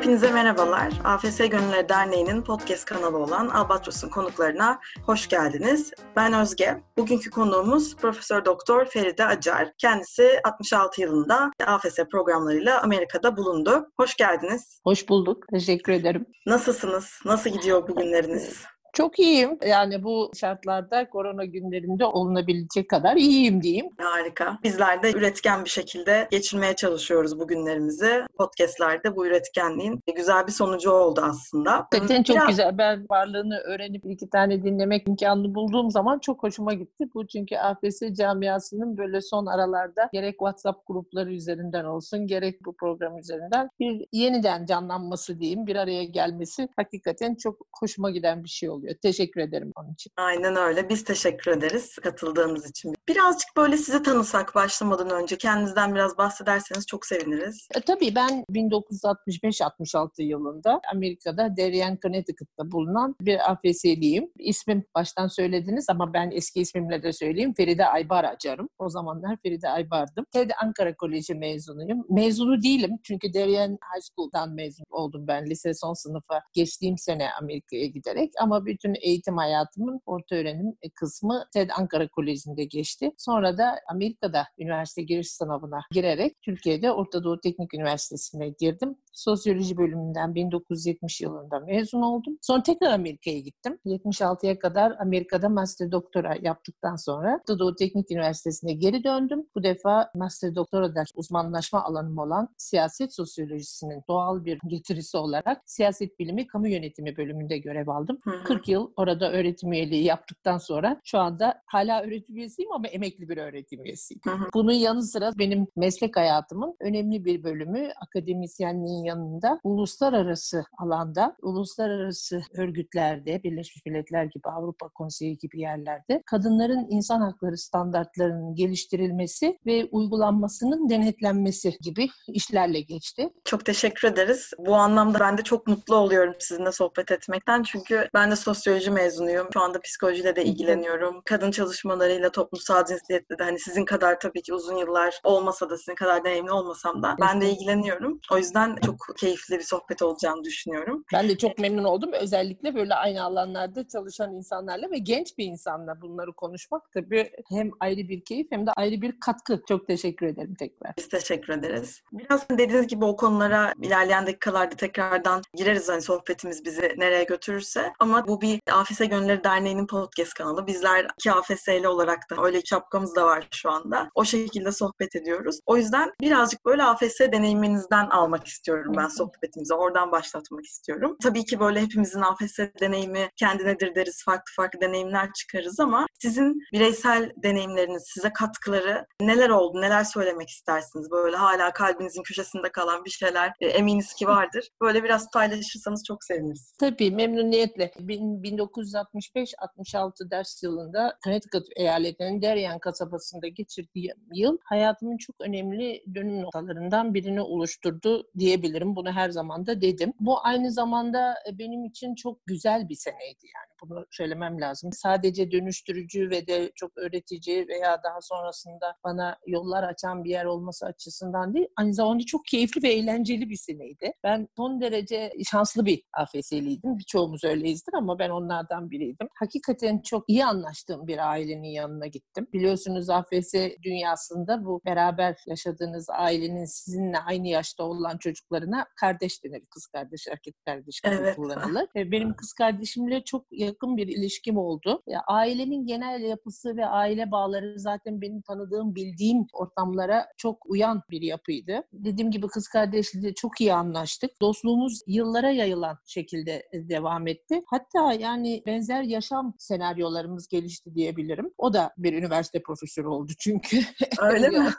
[0.00, 0.92] Hepinize merhabalar.
[1.04, 5.92] AFS Gönüller Derneği'nin podcast kanalı olan Albatros'un konuklarına hoş geldiniz.
[6.16, 6.82] Ben Özge.
[6.98, 9.72] Bugünkü konuğumuz Profesör Doktor Feride Acar.
[9.78, 13.90] Kendisi 66 yılında AFS programlarıyla Amerika'da bulundu.
[13.96, 14.80] Hoş geldiniz.
[14.84, 15.44] Hoş bulduk.
[15.50, 16.26] Teşekkür ederim.
[16.46, 17.20] Nasılsınız?
[17.24, 18.64] Nasıl gidiyor bugünleriniz?
[18.92, 19.58] Çok iyiyim.
[19.66, 23.86] Yani bu şartlarda korona günlerinde olunabilecek kadar iyiyim diyeyim.
[23.98, 24.58] Harika.
[24.64, 28.22] Bizler de üretken bir şekilde geçirmeye çalışıyoruz bugünlerimizi.
[28.38, 31.72] Podcast'lerde bu üretkenliğin güzel bir sonucu oldu aslında.
[31.72, 32.48] Hakikaten çok Biraz...
[32.48, 32.78] güzel.
[32.78, 37.04] Ben varlığını öğrenip iki tane dinlemek imkanını bulduğum zaman çok hoşuma gitti.
[37.14, 43.18] Bu çünkü AFS camiasının böyle son aralarda gerek WhatsApp grupları üzerinden olsun gerek bu program
[43.18, 48.79] üzerinden bir yeniden canlanması diyeyim, bir araya gelmesi hakikaten çok hoşuma giden bir şey oldu
[48.80, 48.94] oluyor.
[49.02, 50.12] Teşekkür ederim onun için.
[50.16, 50.88] Aynen öyle.
[50.88, 52.94] Biz teşekkür ederiz katıldığınız için.
[53.08, 57.68] Birazcık böyle sizi tanısak başlamadan önce kendinizden biraz bahsederseniz çok seviniriz.
[57.74, 64.30] E, tabii ben 1965-66 yılında Amerika'da Darien, Connecticut'ta bulunan bir AFS'liyim.
[64.38, 67.54] İsmim baştan söylediniz ama ben eski ismimle de söyleyeyim.
[67.56, 68.68] Feride Aybar Acarım.
[68.78, 70.24] O zamanlar Feride Aybar'dım.
[70.32, 72.04] TED Ankara Koleji mezunuyum.
[72.10, 77.86] Mezunu değilim çünkü Darien High School'dan mezun oldum ben lise son sınıfa geçtiğim sene Amerika'ya
[77.86, 83.12] giderek ama bütün eğitim hayatımın orta öğrenim e, kısmı TED Ankara Koleji'nde geçti.
[83.18, 88.96] Sonra da Amerika'da üniversite giriş sınavına girerek Türkiye'de Orta Doğu Teknik Üniversitesi'ne girdim.
[89.12, 92.38] Sosyoloji bölümünden 1970 yılında mezun oldum.
[92.42, 93.78] Sonra tekrar Amerika'ya gittim.
[93.86, 99.46] 76'ya kadar Amerika'da master doktora yaptıktan sonra Orta Doğu Teknik Üniversitesi'ne geri döndüm.
[99.54, 106.18] Bu defa master doktora ders uzmanlaşma alanım olan siyaset sosyolojisinin doğal bir getirisi olarak siyaset
[106.18, 108.18] bilimi kamu yönetimi bölümünde görev aldım.
[108.24, 108.44] Hı hı.
[108.44, 113.36] 40 yıl orada öğretim üyeliği yaptıktan sonra şu anda hala öğretim üyesiyim ama emekli bir
[113.36, 114.20] öğretim üyesiyim.
[114.24, 114.48] Hı hı.
[114.54, 123.42] Bunun yanı sıra benim meslek hayatımın önemli bir bölümü akademisyenliğin yanında uluslararası alanda, uluslararası örgütlerde,
[123.42, 131.78] Birleşmiş Milletler gibi, Avrupa Konseyi gibi yerlerde kadınların insan hakları standartlarının geliştirilmesi ve uygulanmasının denetlenmesi
[131.80, 133.30] gibi işlerle geçti.
[133.44, 134.50] Çok teşekkür ederiz.
[134.58, 137.62] Bu anlamda ben de çok mutlu oluyorum sizinle sohbet etmekten.
[137.62, 139.48] Çünkü ben de sosyoloji mezunuyum.
[139.52, 141.22] Şu anda psikolojiyle de ilgileniyorum.
[141.24, 145.94] Kadın çalışmalarıyla, toplumsal cinsiyetle de hani sizin kadar tabii ki uzun yıllar olmasa da sizin
[145.94, 148.20] kadar deneyimli olmasam da ben de ilgileniyorum.
[148.32, 151.04] O yüzden çok keyifli bir sohbet olacağını düşünüyorum.
[151.12, 152.12] Ben de çok memnun oldum.
[152.12, 158.08] Özellikle böyle aynı alanlarda çalışan insanlarla ve genç bir insanla bunları konuşmak tabii hem ayrı
[158.08, 159.62] bir keyif hem de ayrı bir katkı.
[159.68, 160.94] Çok teşekkür ederim tekrar.
[160.98, 162.02] Biz teşekkür ederiz.
[162.12, 167.92] Biraz dediğiniz gibi o konulara ilerleyen dakikalarda tekrardan gireriz hani sohbetimiz bizi nereye götürürse.
[167.98, 170.66] Ama bu bir AFS Gönülleri Derneği'nin podcast kanalı.
[170.66, 174.10] Bizler iki AFS'li olarak da öyle şapkamız da var şu anda.
[174.14, 175.58] O şekilde sohbet ediyoruz.
[175.66, 179.74] O yüzden birazcık böyle AFS deneyiminizden almak istiyorum ben sohbetimizi.
[179.74, 181.16] Oradan başlatmak istiyorum.
[181.22, 184.24] Tabii ki böyle hepimizin AFS deneyimi kendinedir deriz.
[184.24, 189.80] Farklı farklı deneyimler çıkarız ama sizin bireysel deneyimleriniz, size katkıları neler oldu?
[189.80, 191.10] Neler söylemek istersiniz?
[191.10, 194.68] Böyle hala kalbinizin köşesinde kalan bir şeyler e, eminiz ki vardır.
[194.80, 196.74] Böyle biraz paylaşırsanız çok seviniriz.
[196.78, 197.92] Tabii memnuniyetle.
[198.36, 207.40] 1965-66 ders yılında Connecticut eyaletinin Darien kasabasında geçirdiğim yıl hayatımın çok önemli dönüm noktalarından birini
[207.40, 208.96] oluşturdu diyebilirim.
[208.96, 210.12] Bunu her zaman da dedim.
[210.20, 214.90] Bu aynı zamanda e, benim için çok güzel bir seneydi yani bunu söylemem lazım.
[214.92, 220.86] Sadece dönüştürücü ve de çok öğretici veya daha sonrasında bana yollar açan bir yer olması
[220.86, 224.12] açısından değil, aynı zamanda çok keyifli ve eğlenceli bir seneydi.
[224.24, 226.98] Ben son derece şanslı bir AFS'liydim.
[226.98, 229.28] Birçoğumuz öyleyizdir ama ben onlardan biriydim.
[229.34, 232.46] Hakikaten çok iyi anlaştığım bir ailenin yanına gittim.
[232.52, 239.62] Biliyorsunuz AFS dünyasında bu beraber yaşadığınız ailenin sizinle aynı yaşta olan çocuklarına kardeş denir.
[239.70, 241.36] Kız kardeş, erkek kardeş evet.
[241.36, 241.86] kullanılır.
[241.94, 245.02] Benim kız kardeşimle çok yakın bir ilişkim oldu.
[245.06, 251.22] Ya, ailenin genel yapısı ve aile bağları zaten benim tanıdığım, bildiğim ortamlara çok uyan bir
[251.22, 251.82] yapıydı.
[251.92, 254.30] Dediğim gibi kız kardeşliği çok iyi anlaştık.
[254.40, 257.62] Dostluğumuz yıllara yayılan şekilde e, devam etti.
[257.66, 261.50] Hatta yani benzer yaşam senaryolarımız gelişti diyebilirim.
[261.58, 263.80] O da bir üniversite profesörü oldu çünkü.
[264.20, 264.70] Öyle mi?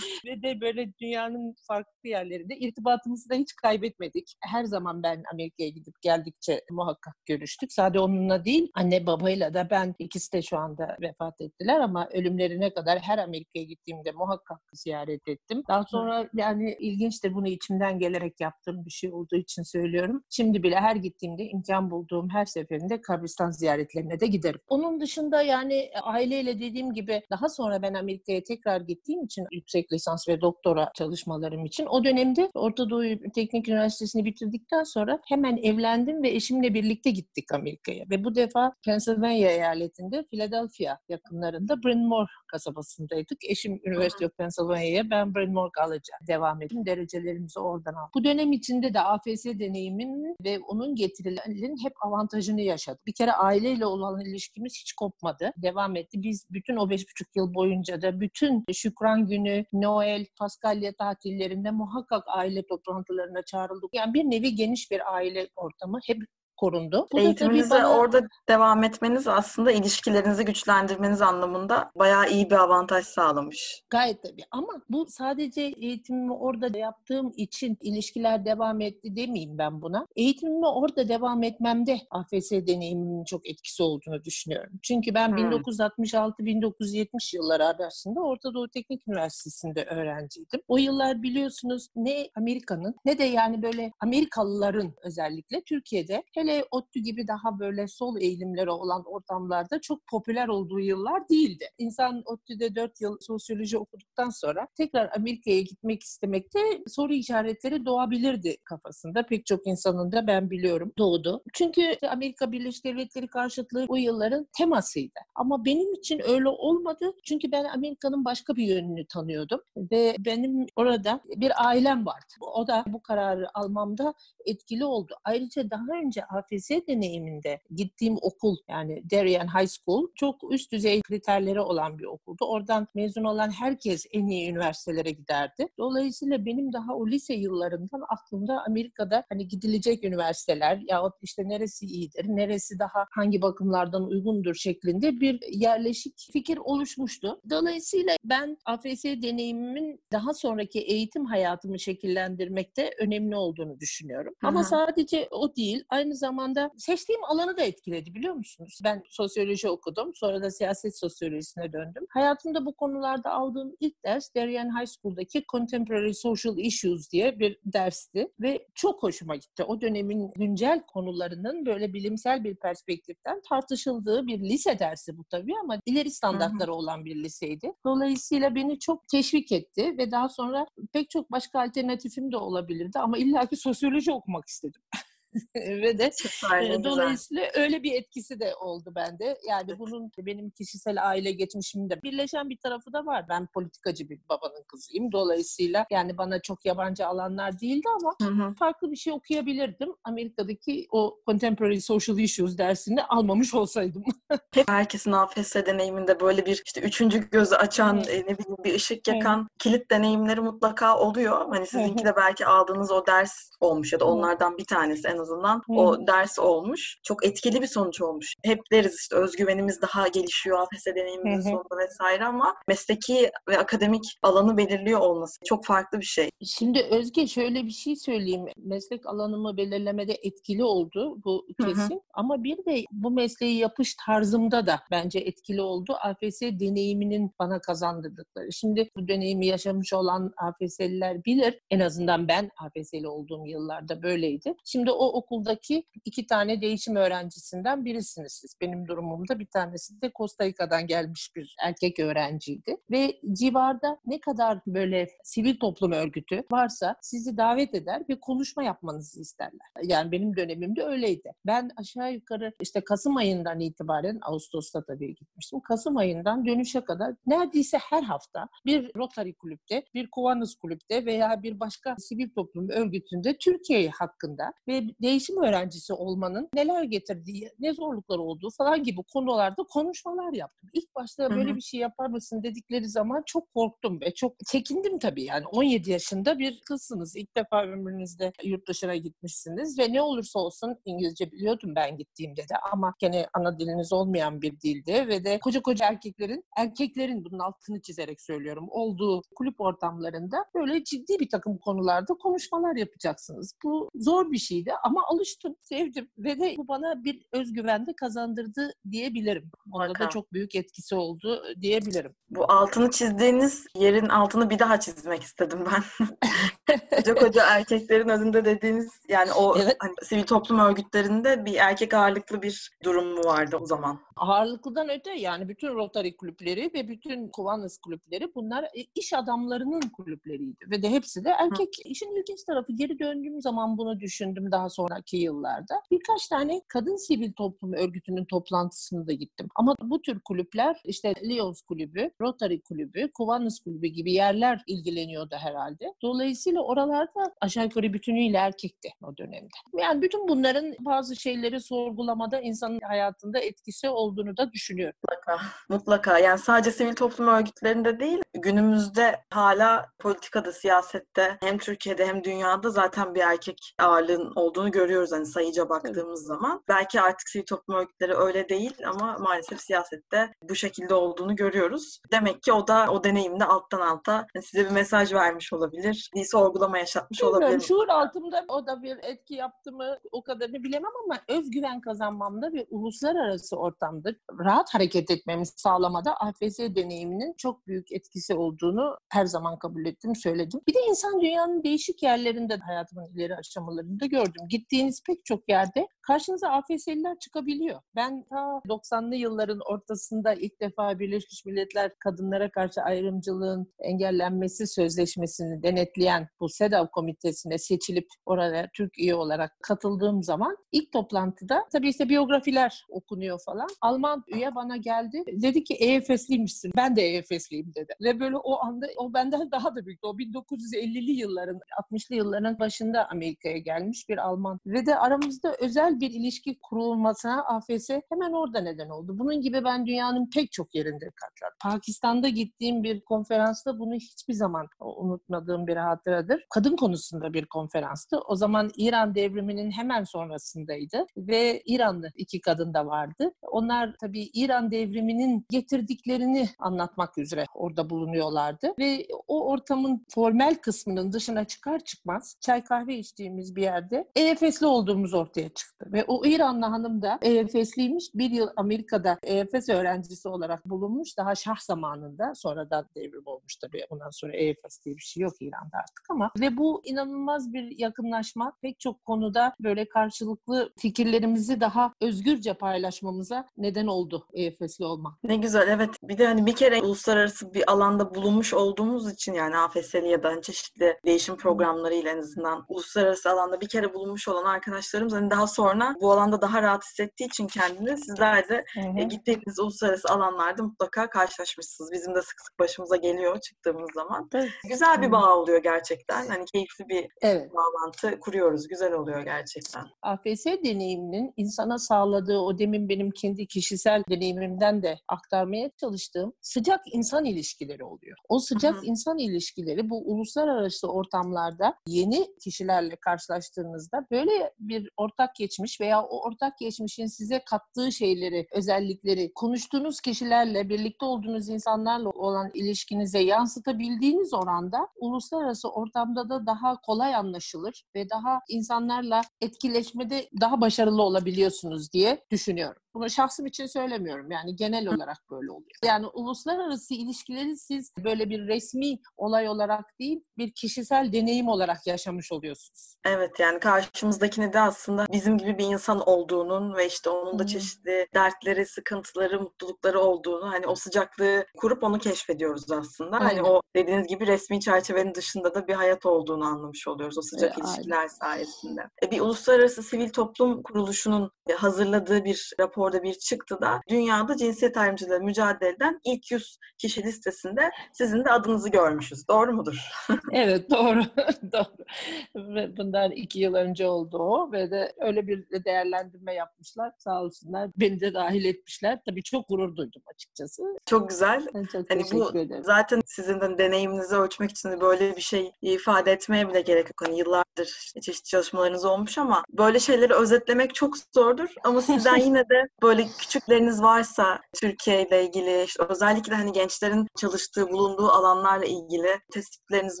[0.26, 4.36] ve de böyle dünyanın farklı yerlerinde irtibatımızı da hiç kaybetmedik.
[4.40, 7.72] Her zaman ben Amerika'ya gidip geldikçe muhakkak görüştük.
[7.72, 12.08] Sadece sade onunla değil anne babayla da ben ikisi de şu anda vefat ettiler ama
[12.12, 15.62] ölümlerine kadar her Amerika'ya gittiğimde muhakkak ziyaret ettim.
[15.68, 20.22] Daha sonra yani ilginçtir bunu içimden gelerek yaptığım bir şey olduğu için söylüyorum.
[20.30, 24.60] Şimdi bile her gittiğimde imkan bulduğum her seferinde kabristan ziyaretlerine de giderim.
[24.68, 30.28] Onun dışında yani aileyle dediğim gibi daha sonra ben Amerika'ya tekrar gittiğim için yüksek lisans
[30.28, 33.02] ve doktora çalışmalarım için o dönemde Orta Doğu
[33.34, 37.75] Teknik Üniversitesi'ni bitirdikten sonra hemen evlendim ve eşimle birlikte gittik Amerika'ya.
[38.10, 43.44] Ve bu defa Pennsylvania eyaletinde Philadelphia yakınlarında Bryn Mawr kasabasındaydık.
[43.44, 46.86] Eşim University of Pennsylvania'ya, ben Bryn Mawr College'a devam ettim.
[46.86, 48.10] Derecelerimizi oradan aldım.
[48.14, 53.00] Bu dönem içinde de AFS deneyimin ve onun getirilerinin hep avantajını yaşadım.
[53.06, 55.52] Bir kere aileyle olan ilişkimiz hiç kopmadı.
[55.56, 56.22] Devam etti.
[56.22, 62.24] Biz bütün o beş buçuk yıl boyunca da bütün Şükran Günü, Noel, Paskalya tatillerinde muhakkak
[62.26, 63.94] aile toplantılarına çağrıldık.
[63.94, 66.18] Yani bir nevi geniş bir aile ortamı hep
[66.56, 67.06] korundu.
[67.12, 67.98] Bu Eğitiminize bana...
[67.98, 73.82] orada devam etmeniz aslında ilişkilerinizi güçlendirmeniz anlamında bayağı iyi bir avantaj sağlamış.
[73.90, 80.06] Gayet tabii ama bu sadece eğitimimi orada yaptığım için ilişkiler devam etti demeyeyim ben buna.
[80.16, 84.72] Eğitimimi orada devam etmemde AFS deneyimimin çok etkisi olduğunu düşünüyorum.
[84.82, 85.36] Çünkü ben hmm.
[85.36, 90.60] 1966-1970 yılları arasında Orta Doğu Teknik Üniversitesi'nde öğrenciydim.
[90.68, 97.00] O yıllar biliyorsunuz ne Amerika'nın ne de yani böyle Amerikalıların özellikle Türkiye'de hele hele ODTÜ
[97.00, 101.64] gibi daha böyle sol eğilimleri olan ortamlarda çok popüler olduğu yıllar değildi.
[101.78, 109.26] İnsan ODTÜ'de 4 yıl sosyoloji okuduktan sonra tekrar Amerika'ya gitmek istemekte soru işaretleri doğabilirdi kafasında.
[109.26, 111.42] Pek çok insanın da ben biliyorum doğdu.
[111.54, 115.20] Çünkü Amerika Birleşik Devletleri karşıtlığı o yılların temasıydı.
[115.34, 117.12] Ama benim için öyle olmadı.
[117.24, 119.60] Çünkü ben Amerika'nın başka bir yönünü tanıyordum.
[119.76, 122.34] Ve benim orada bir ailem vardı.
[122.54, 124.14] O da bu kararı almamda
[124.46, 125.14] etkili oldu.
[125.24, 131.60] Ayrıca daha önce AFS deneyiminde gittiğim okul yani Darien High School çok üst düzey kriterleri
[131.60, 132.44] olan bir okuldu.
[132.44, 135.68] Oradan mezun olan herkes en iyi üniversitelere giderdi.
[135.78, 142.24] Dolayısıyla benim daha o lise yıllarımdan aklımda Amerika'da hani gidilecek üniversiteler yahut işte neresi iyidir,
[142.28, 147.40] neresi daha hangi bakımlardan uygundur şeklinde bir yerleşik fikir oluşmuştu.
[147.50, 154.34] Dolayısıyla ben AFS deneyimimin daha sonraki eğitim hayatımı şekillendirmekte önemli olduğunu düşünüyorum.
[154.42, 158.78] Ama sadece o değil, aynı zamanda zamanda seçtiğim alanı da etkiledi biliyor musunuz?
[158.84, 160.14] Ben sosyoloji okudum.
[160.14, 162.06] Sonra da siyaset sosyolojisine döndüm.
[162.10, 168.28] Hayatımda bu konularda aldığım ilk ders Darien High School'daki Contemporary Social Issues diye bir dersti.
[168.40, 169.64] Ve çok hoşuma gitti.
[169.64, 175.78] O dönemin güncel konularının böyle bilimsel bir perspektiften tartışıldığı bir lise dersi bu tabii ama
[175.86, 177.72] ileri standartları olan bir liseydi.
[177.84, 183.18] Dolayısıyla beni çok teşvik etti ve daha sonra pek çok başka alternatifim de olabilirdi ama
[183.18, 184.82] illaki sosyoloji okumak istedim.
[185.56, 187.62] ve de Süper, dolayısıyla güzel.
[187.62, 189.38] öyle bir etkisi de oldu bende.
[189.48, 193.26] Yani bunun benim kişisel aile geçmişimde birleşen bir tarafı da var.
[193.28, 195.12] Ben politikacı bir babanın kızıyım.
[195.12, 198.54] Dolayısıyla yani bana çok yabancı alanlar değildi ama hı hı.
[198.54, 199.94] farklı bir şey okuyabilirdim.
[200.04, 204.04] Amerika'daki o Contemporary Social Issues dersini almamış olsaydım.
[204.66, 208.28] Herkesin AFS deneyiminde böyle bir işte üçüncü gözü açan, evet.
[208.28, 209.58] ne bileyim bir ışık yakan evet.
[209.58, 211.48] kilit deneyimleri mutlaka oluyor.
[211.50, 215.62] Hani sizinki de belki aldığınız o ders olmuş ya da onlardan bir tanesi en azından
[215.66, 215.78] hmm.
[215.78, 216.98] o ders olmuş.
[217.02, 218.34] Çok etkili bir sonuç olmuş.
[218.44, 224.56] Hep deriz işte özgüvenimiz daha gelişiyor AFS deneyimimizin sonunda vesaire ama mesleki ve akademik alanı
[224.56, 226.30] belirliyor olması çok farklı bir şey.
[226.44, 228.46] Şimdi Özge şöyle bir şey söyleyeyim.
[228.56, 231.80] Meslek alanımı belirlemede etkili oldu bu kesin.
[231.80, 232.00] Hı hı.
[232.14, 235.96] Ama bir de bu mesleği yapış tarzımda da bence etkili oldu.
[236.00, 238.52] AFS deneyiminin bana kazandırdıkları.
[238.52, 241.60] Şimdi bu deneyimi yaşamış olan AFS'liler bilir.
[241.70, 244.54] En azından ben AFS'li olduğum yıllarda böyleydi.
[244.64, 248.56] Şimdi o okuldaki iki tane değişim öğrencisinden birisiniz siz.
[248.60, 252.76] Benim durumumda bir tanesi de Costa Rica'dan gelmiş bir erkek öğrenciydi.
[252.90, 259.20] Ve civarda ne kadar böyle sivil toplum örgütü varsa sizi davet eder ve konuşma yapmanızı
[259.20, 259.68] isterler.
[259.82, 261.32] Yani benim dönemimde öyleydi.
[261.46, 265.60] Ben aşağı yukarı işte Kasım ayından itibaren, Ağustos'ta tabii gitmiştim.
[265.60, 271.60] Kasım ayından dönüşe kadar neredeyse her hafta bir Rotary kulüpte, bir Kiwanis kulüpte veya bir
[271.60, 278.50] başka sivil toplum örgütünde Türkiye hakkında ve değişim öğrencisi olmanın neler getirdiği, ne zorluklar olduğu
[278.50, 280.70] falan gibi konularda konuşmalar yaptım.
[280.72, 281.56] İlk başta böyle Hı-hı.
[281.56, 285.46] bir şey yapar mısın dedikleri zaman çok korktum ve çok çekindim tabii yani.
[285.46, 287.16] 17 yaşında bir kızsınız.
[287.16, 292.56] İlk defa ömrünüzde yurt dışına gitmişsiniz ve ne olursa olsun İngilizce biliyordum ben gittiğimde de
[292.72, 297.80] ama gene ana diliniz olmayan bir dildi ve de koca koca erkeklerin, erkeklerin bunun altını
[297.80, 303.54] çizerek söylüyorum olduğu kulüp ortamlarında böyle ciddi bir takım konularda konuşmalar yapacaksınız.
[303.64, 308.72] Bu zor bir şeydi ama alıştım, sevdim ve de bu bana bir özgüven de kazandırdı
[308.90, 309.50] diyebilirim.
[309.72, 312.14] Onda da çok büyük etkisi oldu diyebilirim.
[312.30, 316.06] Bu altını çizdiğiniz yerin altını bir daha çizmek istedim ben.
[316.96, 319.76] koca koca erkeklerin önünde dediğiniz yani o evet.
[319.78, 324.00] hani, sivil toplum örgütlerinde bir erkek ağırlıklı bir durum mu vardı o zaman?
[324.16, 330.64] Ağırlıklıdan öte yani bütün Rotary kulüpleri ve bütün Kiwanis kulüpleri bunlar e, iş adamlarının kulüpleriydi
[330.70, 331.68] ve de hepsi de erkek.
[331.84, 331.88] Hı.
[331.88, 335.82] İşin ilginç tarafı geri döndüğüm zaman bunu düşündüm daha sonraki yıllarda.
[335.90, 339.48] Birkaç tane kadın sivil toplum örgütünün toplantısına da gittim.
[339.54, 345.94] Ama bu tür kulüpler işte Lions kulübü, Rotary kulübü, Kiwanis kulübü gibi yerler ilgileniyordu herhalde.
[346.02, 349.48] Dolayısıyla oralarda aşağı yukarı bütünüyle erkekti o dönemde.
[349.78, 354.96] Yani bütün bunların bazı şeyleri sorgulamada insanın hayatında etkisi olduğunu da düşünüyorum.
[355.02, 355.40] Mutlaka.
[355.68, 356.18] Mutlaka.
[356.18, 363.14] Yani sadece sivil toplum örgütlerinde değil, günümüzde hala politikada, siyasette hem Türkiye'de hem dünyada zaten
[363.14, 366.28] bir erkek ağırlığın olduğunu görüyoruz hani sayıca baktığımız evet.
[366.28, 366.62] zaman.
[366.68, 372.00] Belki artık sivil toplum örgütleri öyle değil ama maalesef siyasette bu şekilde olduğunu görüyoruz.
[372.12, 376.10] Demek ki o da o deneyimde alttan alta size bir mesaj vermiş olabilir.
[376.14, 377.60] Bir sorgulama yaşatmış Bilmiyorum, olabilir.
[377.60, 382.66] Şuur altımda o da bir etki yaptı mı o kadarını bilemem ama özgüven kazanmamda ve
[382.70, 389.86] uluslararası ortamda rahat hareket etmemi sağlamada AFS deneyiminin çok büyük etkisi olduğunu her zaman kabul
[389.86, 390.60] ettim, söyledim.
[390.68, 394.48] Bir de insan dünyanın değişik yerlerinde hayatımın ileri aşamalarında gördüm.
[394.48, 397.80] Gittiğiniz pek çok yerde karşınıza AFS'liler çıkabiliyor.
[397.96, 406.28] Ben ta 90'lı yılların ortasında ilk defa Birleşmiş Milletler kadınlara karşı ayrımcılığın engellenmesi sözleşmesini denetleyen
[406.40, 412.84] bu SEDAV komitesine seçilip oraya Türk üye olarak katıldığım zaman ilk toplantıda tabii işte biyografiler
[412.88, 413.68] okunuyor falan.
[413.80, 415.24] Alman üye bana geldi.
[415.32, 416.72] Dedi ki EFS'liymişsin.
[416.76, 417.94] Ben de EFS'liyim dedi.
[418.00, 420.06] Ve böyle o anda o benden daha da büyüktü.
[420.06, 421.60] O 1950'li yılların,
[421.92, 424.60] 60'lı yılların başında Amerika'ya gelmiş bir Alman.
[424.66, 429.18] Ve de aramızda özel bir ilişki kurulmasına AFS hemen orada neden oldu.
[429.18, 431.56] Bunun gibi ben dünyanın pek çok yerinde katladım.
[431.62, 436.46] Pakistan'da gittiğim bir konferansta bunu hiçbir zaman unutmadığım bir hatıradır.
[436.50, 438.18] Kadın konusunda bir konferanstı.
[438.18, 443.32] O zaman İran devriminin hemen sonrasındaydı ve İranlı iki kadın da vardı.
[443.42, 451.44] Onlar tabii İran devriminin getirdiklerini anlatmak üzere orada bulunuyorlardı ve o ortamın formel kısmının dışına
[451.44, 457.02] çıkar çıkmaz çay kahve içtiğimiz bir yerde EFS'li olduğumuz ortaya çıktı ve o İranlı hanım
[457.02, 458.10] da EFS'liymiş.
[458.14, 461.16] Bir yıl Amerika'da EFS öğrencisi olarak bulunmuş.
[461.18, 462.34] Daha şah zamanında.
[462.34, 463.86] Sonradan devrim olmuş tabii.
[463.90, 466.30] Ondan sonra EFS diye bir şey yok İran'da artık ama.
[466.40, 468.52] Ve bu inanılmaz bir yakınlaşma.
[468.62, 475.24] Pek çok konuda böyle karşılıklı fikirlerimizi daha özgürce paylaşmamıza neden oldu EFS'li olmak.
[475.24, 475.90] Ne güzel evet.
[476.02, 480.28] Bir de hani bir kere uluslararası bir alanda bulunmuş olduğumuz için yani AFS'li ya da
[480.28, 485.46] hani çeşitli değişim programlarıyla en azından uluslararası alanda bir kere bulunmuş olan arkadaşlarımız hani daha
[485.46, 488.64] sonra bu alanda daha rahat hissettiği için kendini sizler de
[488.98, 491.92] e, gittiğiniz uluslararası alanlarda mutlaka karşılaşmışsınız.
[491.92, 494.28] Bizim de sık sık başımıza geliyor çıktığımız zaman.
[494.34, 494.50] Evet.
[494.68, 496.26] Güzel bir bağ oluyor gerçekten.
[496.26, 497.50] Hani keyifli bir evet.
[497.54, 498.68] bağlantı kuruyoruz.
[498.68, 499.84] Güzel oluyor gerçekten.
[500.02, 507.24] AFS deneyiminin insana sağladığı o demin benim kendi kişisel deneyimimden de aktarmaya çalıştığım sıcak insan
[507.24, 508.16] ilişkileri oluyor.
[508.28, 508.86] O sıcak Hı-hı.
[508.86, 516.58] insan ilişkileri bu uluslararası ortamlarda yeni kişilerle karşılaştığınızda böyle bir ortak geçmiş veya o ortak
[516.58, 525.68] geçmişin size kattığı şeyleri, özellikleri konuştuğunuz kişilerle, birlikte olduğunuz insanlarla olan ilişkinize yansıtabildiğiniz oranda uluslararası
[525.68, 532.82] ortamda da daha kolay anlaşılır ve daha insanlarla etkileşmede daha başarılı olabiliyorsunuz diye düşünüyorum.
[532.96, 534.30] Bunu şahsım için söylemiyorum.
[534.30, 535.70] Yani genel olarak böyle oluyor.
[535.84, 542.32] Yani uluslararası ilişkileri siz böyle bir resmi olay olarak değil, bir kişisel deneyim olarak yaşamış
[542.32, 542.96] oluyorsunuz.
[543.06, 548.06] Evet yani karşımızdakini de aslında bizim gibi bir insan olduğunun ve işte onun da çeşitli
[548.14, 553.16] dertleri, sıkıntıları, mutlulukları olduğunu hani o sıcaklığı kurup onu keşfediyoruz aslında.
[553.16, 553.26] Aynen.
[553.26, 557.58] Hani o dediğiniz gibi resmi çerçevenin dışında da bir hayat olduğunu anlamış oluyoruz o sıcak
[557.58, 558.08] e, ilişkiler aynen.
[558.08, 558.82] sayesinde.
[559.02, 562.52] E, bir uluslararası sivil toplum kuruluşunun hazırladığı bir
[562.86, 569.28] raporda bir çıktıda dünyada cinsiyet ayrımcılığı mücadeleden ilk 100 kişi listesinde sizin de adınızı görmüşüz.
[569.28, 569.88] Doğru mudur?
[570.32, 571.02] evet doğru.
[571.52, 572.76] doğru.
[572.76, 576.92] Bundan iki yıl önce oldu o ve de öyle bir değerlendirme yapmışlar.
[576.98, 577.70] Sağ olsunlar.
[577.76, 578.98] Beni de dahil etmişler.
[579.06, 580.62] Tabii çok gurur duydum açıkçası.
[580.86, 581.46] Çok güzel.
[581.72, 582.64] Çok hani bu ederim.
[582.64, 587.02] zaten sizin de deneyiminizi ölçmek için böyle bir şey ifade etmeye bile gerek yok.
[587.06, 591.48] Hani yıllardır çeşitli çalışmalarınız olmuş ama böyle şeyleri özetlemek çok zordur.
[591.64, 597.68] Ama sizden yine de böyle küçükleriniz varsa Türkiye ile ilgili işte özellikle hani gençlerin çalıştığı,
[597.70, 600.00] bulunduğu alanlarla ilgili tespitleriniz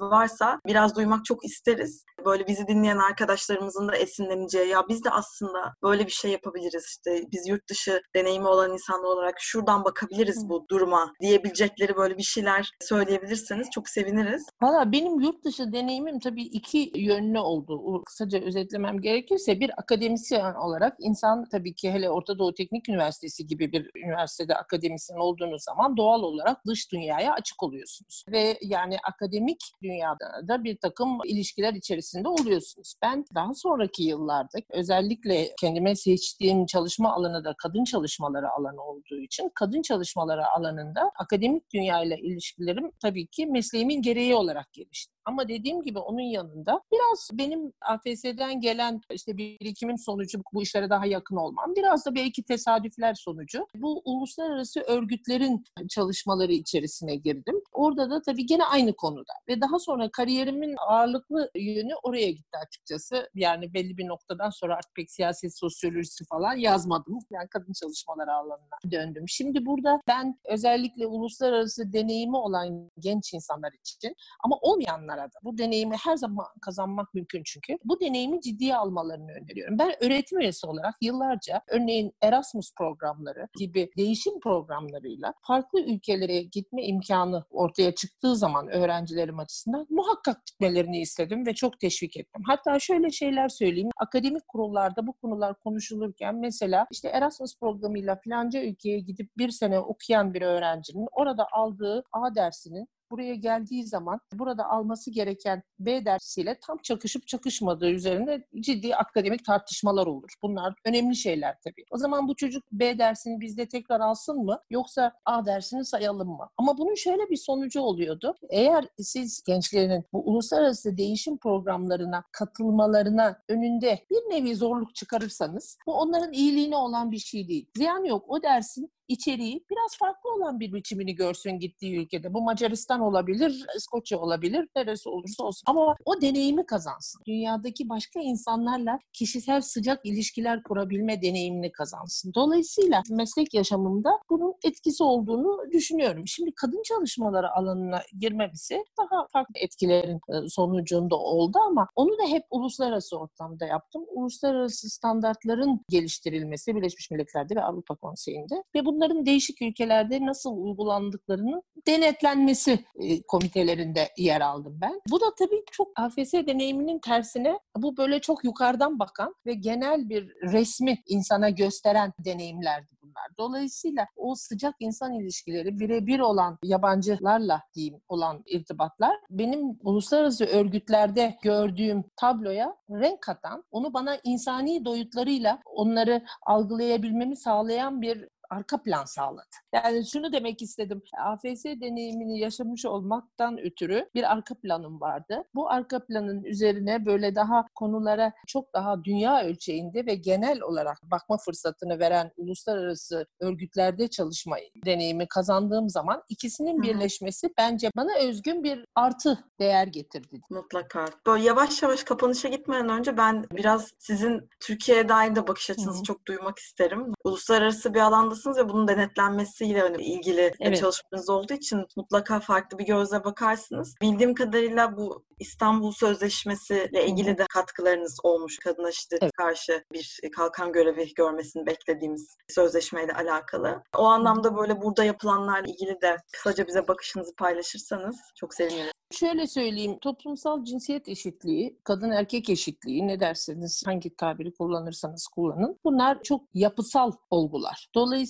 [0.00, 2.04] varsa biraz duymak çok isteriz.
[2.26, 7.24] Böyle bizi dinleyen arkadaşlarımızın da esinleneceği ya biz de aslında böyle bir şey yapabiliriz işte
[7.32, 12.70] biz yurt dışı deneyimi olan insanlar olarak şuradan bakabiliriz bu duruma diyebilecekleri böyle bir şeyler
[12.82, 14.46] söyleyebilirseniz çok seviniriz.
[14.62, 18.02] Valla benim yurt dışı deneyimim tabii iki yönlü oldu.
[18.04, 23.72] Kısaca özetlemem gerekirse bir akademisyen olarak insan tabii ki hele Orta Doğu Teknik Üniversitesi gibi
[23.72, 28.24] bir üniversitede akademisyen olduğunuz zaman doğal olarak dış dünyaya açık oluyorsunuz.
[28.32, 32.94] Ve yani akademik dünyada da bir takım ilişkiler içerisinde oluyorsunuz.
[33.02, 39.50] Ben daha sonraki yıllarda özellikle kendime seçtiğim çalışma alanı da kadın çalışmaları alanı olduğu için
[39.54, 45.15] kadın çalışmaları alanında akademik dünyayla ilişkilerim tabii ki mesleğimin gereği olarak gelişti.
[45.26, 51.06] Ama dediğim gibi onun yanında biraz benim AFS'den gelen işte birikimin sonucu bu işlere daha
[51.06, 51.72] yakın olmam.
[51.76, 53.66] Biraz da belki tesadüfler sonucu.
[53.74, 57.60] Bu uluslararası örgütlerin çalışmaları içerisine girdim.
[57.72, 59.32] Orada da tabii gene aynı konuda.
[59.48, 63.30] Ve daha sonra kariyerimin ağırlıklı yönü oraya gitti açıkçası.
[63.34, 67.18] Yani belli bir noktadan sonra artık pek siyaset sosyolojisi falan yazmadım.
[67.30, 69.24] Yani kadın çalışmaları alanına döndüm.
[69.28, 74.14] Şimdi burada ben özellikle uluslararası deneyimi olan genç insanlar için
[74.44, 75.38] ama olmayanlar arada.
[75.42, 77.78] Bu deneyimi her zaman kazanmak mümkün çünkü.
[77.84, 79.78] Bu deneyimi ciddiye almalarını öneriyorum.
[79.78, 87.44] Ben öğretim üyesi olarak yıllarca örneğin Erasmus programları gibi değişim programlarıyla farklı ülkelere gitme imkanı
[87.50, 92.42] ortaya çıktığı zaman öğrencilerim açısından muhakkak gitmelerini istedim ve çok teşvik ettim.
[92.46, 93.90] Hatta şöyle şeyler söyleyeyim.
[93.96, 100.34] Akademik kurullarda bu konular konuşulurken mesela işte Erasmus programıyla filanca ülkeye gidip bir sene okuyan
[100.34, 106.78] bir öğrencinin orada aldığı A dersinin buraya geldiği zaman burada alması gereken B dersiyle tam
[106.78, 110.30] çakışıp çakışmadığı üzerinde ciddi akademik tartışmalar olur.
[110.42, 111.84] Bunlar önemli şeyler tabii.
[111.90, 116.48] O zaman bu çocuk B dersini bizde tekrar alsın mı yoksa A dersini sayalım mı?
[116.56, 118.34] Ama bunun şöyle bir sonucu oluyordu.
[118.50, 126.32] Eğer siz gençlerin bu uluslararası değişim programlarına katılmalarına önünde bir nevi zorluk çıkarırsanız bu onların
[126.32, 127.70] iyiliğine olan bir şey değil.
[127.76, 128.24] Ziyan yok.
[128.28, 132.34] O dersin içeriği biraz farklı olan bir biçimini görsün gittiği ülkede.
[132.34, 135.62] Bu Macaristan olabilir, İskoçya olabilir, neresi olursa olsun.
[135.66, 137.22] Ama o deneyimi kazansın.
[137.26, 142.32] Dünyadaki başka insanlarla kişisel sıcak ilişkiler kurabilme deneyimini kazansın.
[142.34, 146.22] Dolayısıyla meslek yaşamımda bunun etkisi olduğunu düşünüyorum.
[146.26, 152.42] Şimdi kadın çalışmaları alanına girmemesi daha farklı etkilerin e, sonucunda oldu ama onu da hep
[152.50, 154.04] uluslararası ortamda yaptım.
[154.08, 161.62] Uluslararası standartların geliştirilmesi Birleşmiş Milletler'de ve Avrupa Konseyi'nde ve bu bunların değişik ülkelerde nasıl uygulandıklarının
[161.86, 165.00] denetlenmesi e, komitelerinde yer aldım ben.
[165.10, 170.32] Bu da tabii çok AFS deneyiminin tersine bu böyle çok yukarıdan bakan ve genel bir
[170.42, 173.26] resmi insana gösteren deneyimlerdi bunlar.
[173.38, 182.04] Dolayısıyla o sıcak insan ilişkileri birebir olan yabancılarla diyeyim olan irtibatlar benim uluslararası örgütlerde gördüğüm
[182.16, 189.46] tabloya renk katan, onu bana insani doyutlarıyla onları algılayabilmemi sağlayan bir arka plan sağladı.
[189.74, 191.02] Yani şunu demek istedim.
[191.18, 195.42] AFS deneyimini yaşamış olmaktan ötürü bir arka planım vardı.
[195.54, 201.36] Bu arka planın üzerine böyle daha konulara çok daha dünya ölçeğinde ve genel olarak bakma
[201.36, 209.44] fırsatını veren uluslararası örgütlerde çalışma deneyimi kazandığım zaman ikisinin birleşmesi bence bana özgün bir artı
[209.60, 210.40] değer getirdi.
[210.50, 211.06] Mutlaka.
[211.26, 216.02] Böyle yavaş yavaş kapanışa gitmeden önce ben biraz sizin Türkiye'ye dair de bakış açınızı Hı-hı.
[216.02, 217.12] çok duymak isterim.
[217.24, 220.80] Uluslararası bir alanda durumdasınız ve bunun denetlenmesiyle hani ilgili evet.
[220.80, 223.94] çalışmanız olduğu için mutlaka farklı bir gözle bakarsınız.
[224.02, 229.32] Bildiğim kadarıyla bu İstanbul Sözleşmesi ile ilgili de katkılarınız olmuş kadına şiddet evet.
[229.32, 233.82] karşı bir kalkan görevi görmesini beklediğimiz sözleşmeyle alakalı.
[233.96, 238.92] O anlamda böyle burada yapılanlarla ilgili de kısaca bize bakışınızı paylaşırsanız çok sevinirim.
[239.10, 245.78] Şöyle söyleyeyim, toplumsal cinsiyet eşitliği, kadın erkek eşitliği ne derseniz, hangi tabiri kullanırsanız kullanın.
[245.84, 247.88] Bunlar çok yapısal olgular.
[247.94, 248.25] Dolayısıyla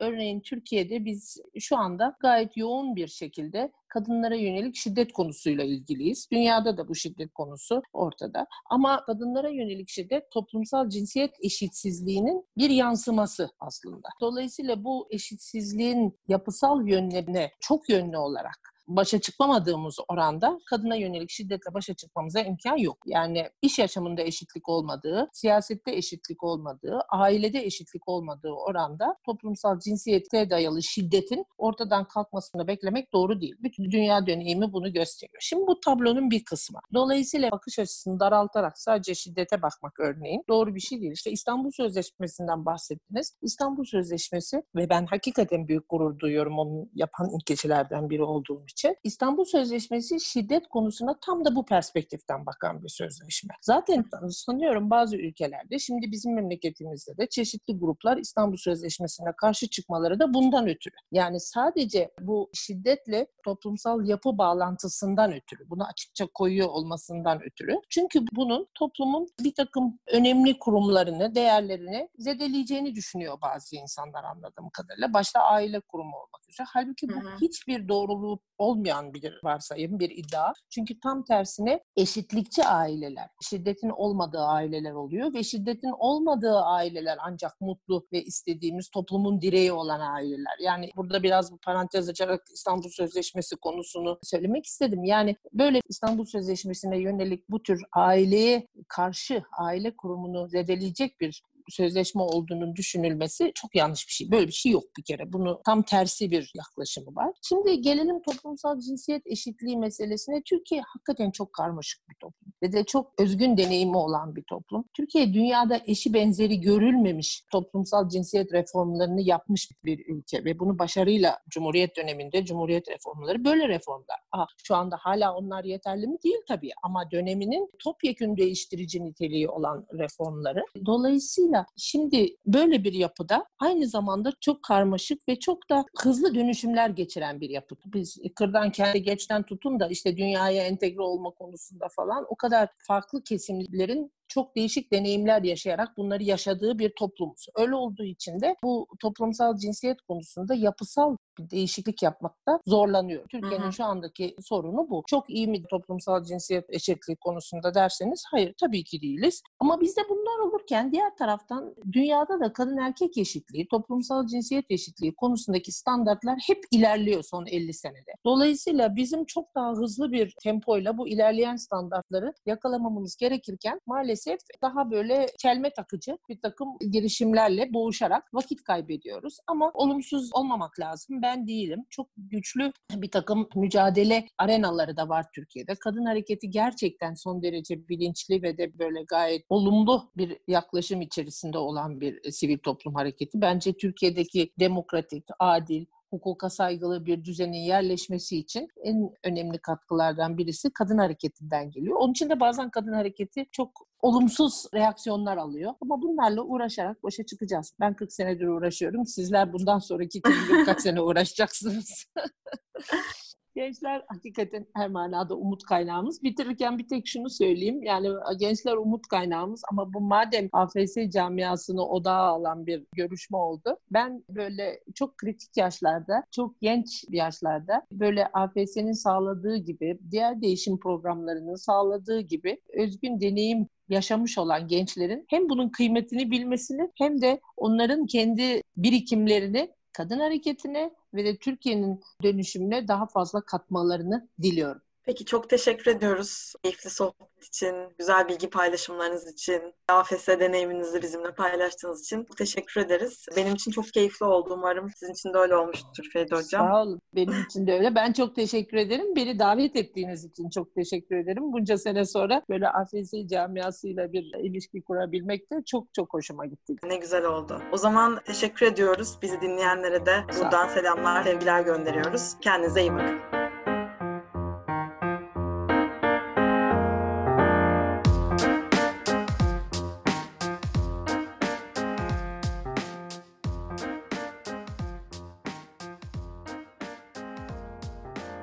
[0.00, 6.28] örneğin Türkiye'de biz şu anda gayet yoğun bir şekilde kadınlara yönelik şiddet konusuyla ilgiliyiz.
[6.32, 8.46] Dünyada da bu şiddet konusu ortada.
[8.70, 14.08] Ama kadınlara yönelik şiddet toplumsal cinsiyet eşitsizliğinin bir yansıması aslında.
[14.20, 21.94] Dolayısıyla bu eşitsizliğin yapısal yönlerine çok yönlü olarak başa çıkmamadığımız oranda kadına yönelik şiddetle başa
[21.94, 22.98] çıkmamıza imkan yok.
[23.06, 30.82] Yani iş yaşamında eşitlik olmadığı, siyasette eşitlik olmadığı, ailede eşitlik olmadığı oranda toplumsal cinsiyete dayalı
[30.82, 33.56] şiddetin ortadan kalkmasını beklemek doğru değil.
[33.62, 35.38] Bütün dünya deneyimi bunu gösteriyor.
[35.40, 36.80] Şimdi bu tablonun bir kısmı.
[36.94, 41.12] Dolayısıyla bakış açısını daraltarak sadece şiddete bakmak örneğin doğru bir şey değil.
[41.12, 43.36] İşte İstanbul Sözleşmesi'nden bahsettiniz.
[43.42, 48.96] İstanbul Sözleşmesi ve ben hakikaten büyük gurur duyuyorum onu yapan ülkecilerden biri olduğum için için.
[49.04, 53.54] İstanbul Sözleşmesi şiddet konusuna tam da bu perspektiften bakan bir sözleşme.
[53.60, 60.34] Zaten sanıyorum bazı ülkelerde şimdi bizim memleketimizde de çeşitli gruplar İstanbul Sözleşmesi'ne karşı çıkmaları da
[60.34, 60.94] bundan ötürü.
[61.12, 67.74] Yani sadece bu şiddetle toplumsal yapı bağlantısından ötürü, bunu açıkça koyuyor olmasından ötürü.
[67.90, 75.12] Çünkü bunun toplumun bir takım önemli kurumlarını, değerlerini zedeleyeceğini düşünüyor bazı insanlar anladığım kadarıyla.
[75.12, 76.66] Başta aile kurumu olmak üzere.
[76.72, 77.36] Halbuki bu hı hı.
[77.40, 80.52] hiçbir doğruluğu olmayan bir varsayım, bir iddia.
[80.70, 88.06] Çünkü tam tersine eşitlikçi aileler, şiddetin olmadığı aileler oluyor ve şiddetin olmadığı aileler ancak mutlu
[88.12, 90.58] ve istediğimiz toplumun direği olan aileler.
[90.60, 95.04] Yani burada biraz bu parantez açarak İstanbul Sözleşmesi konusunu söylemek istedim.
[95.04, 102.76] Yani böyle İstanbul Sözleşmesi'ne yönelik bu tür aileye karşı aile kurumunu zedeleyecek bir sözleşme olduğunun
[102.76, 104.30] düşünülmesi çok yanlış bir şey.
[104.30, 105.32] Böyle bir şey yok bir kere.
[105.32, 107.30] Bunu tam tersi bir yaklaşımı var.
[107.42, 110.42] Şimdi gelelim toplumsal cinsiyet eşitliği meselesine.
[110.42, 114.84] Türkiye hakikaten çok karmaşık bir toplum ve de çok özgün deneyimi olan bir toplum.
[114.96, 121.96] Türkiye dünyada eşi benzeri görülmemiş toplumsal cinsiyet reformlarını yapmış bir ülke ve bunu başarıyla Cumhuriyet
[121.96, 124.16] döneminde Cumhuriyet reformları böyle reformlar.
[124.32, 126.16] Aha, şu anda hala onlar yeterli mi?
[126.24, 130.64] Değil tabii ama döneminin topyekün değiştirici niteliği olan reformları.
[130.86, 137.40] Dolayısıyla şimdi böyle bir yapıda aynı zamanda çok karmaşık ve çok da hızlı dönüşümler geçiren
[137.40, 137.76] bir yapı.
[137.86, 143.24] Biz kırdan kendi geçten tutun da işte dünyaya entegre olma konusunda falan o kadar farklı
[143.24, 147.46] kesimlerin çok değişik deneyimler yaşayarak bunları yaşadığı bir toplumuz.
[147.56, 153.26] Öyle olduğu için de bu toplumsal cinsiyet konusunda yapısal bir değişiklik yapmakta zorlanıyor.
[153.28, 155.02] Türkiye'nin şu andaki sorunu bu.
[155.06, 159.42] Çok iyi mi toplumsal cinsiyet eşitliği konusunda derseniz hayır tabii ki değiliz.
[159.60, 165.72] Ama bizde bunlar olurken diğer taraftan dünyada da kadın erkek eşitliği, toplumsal cinsiyet eşitliği konusundaki
[165.72, 168.12] standartlar hep ilerliyor son 50 senede.
[168.24, 174.13] Dolayısıyla bizim çok daha hızlı bir tempoyla bu ilerleyen standartları yakalamamız gerekirken maalesef
[174.62, 179.36] daha böyle çelme takıcı bir takım girişimlerle boğuşarak vakit kaybediyoruz.
[179.46, 181.84] Ama olumsuz olmamak lazım ben değilim.
[181.90, 185.74] Çok güçlü bir takım mücadele arenaları da var Türkiye'de.
[185.74, 192.00] Kadın hareketi gerçekten son derece bilinçli ve de böyle gayet olumlu bir yaklaşım içerisinde olan
[192.00, 193.40] bir sivil toplum hareketi.
[193.40, 200.98] Bence Türkiye'deki demokratik, adil, hukuka saygılı bir düzenin yerleşmesi için en önemli katkılardan birisi kadın
[200.98, 201.96] hareketinden geliyor.
[202.00, 203.70] Onun için de bazen kadın hareketi çok
[204.02, 205.74] olumsuz reaksiyonlar alıyor.
[205.80, 207.72] Ama bunlarla uğraşarak başa çıkacağız.
[207.80, 209.06] Ben 40 senedir uğraşıyorum.
[209.06, 210.22] Sizler bundan sonraki
[210.66, 212.06] kaç sene uğraşacaksınız.
[213.54, 216.22] Gençler hakikaten her manada umut kaynağımız.
[216.22, 217.82] Bitirirken bir tek şunu söyleyeyim.
[217.82, 223.78] Yani gençler umut kaynağımız ama bu madem AFS camiasını odağa alan bir görüşme oldu.
[223.90, 231.56] Ben böyle çok kritik yaşlarda, çok genç yaşlarda böyle AFS'nin sağladığı gibi, diğer değişim programlarının
[231.56, 238.62] sağladığı gibi özgün deneyim yaşamış olan gençlerin hem bunun kıymetini bilmesini hem de onların kendi
[238.76, 244.82] birikimlerini kadın hareketine ve de Türkiye'nin dönüşümüne daha fazla katmalarını diliyorum.
[245.06, 252.00] Peki çok teşekkür ediyoruz keyifli sohbet için, güzel bilgi paylaşımlarınız için, AFS deneyiminizi bizimle paylaştığınız
[252.02, 253.26] için teşekkür ederiz.
[253.36, 254.90] Benim için çok keyifli oldu umarım.
[254.96, 256.68] Sizin için de öyle olmuştur Feride Hocam.
[256.68, 257.00] Sağ olun.
[257.14, 257.94] Benim için de öyle.
[257.94, 259.16] Ben çok teşekkür ederim.
[259.16, 261.52] Beni davet ettiğiniz için çok teşekkür ederim.
[261.52, 266.74] Bunca sene sonra böyle AFS camiasıyla bir ilişki kurabilmek de çok çok hoşuma gitti.
[266.84, 267.62] Ne güzel oldu.
[267.72, 269.18] O zaman teşekkür ediyoruz.
[269.22, 272.34] Bizi dinleyenlere de buradan selamlar, sevgiler gönderiyoruz.
[272.40, 273.33] Kendinize iyi bakın.